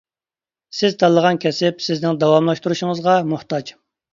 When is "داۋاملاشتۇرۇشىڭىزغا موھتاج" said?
2.25-3.75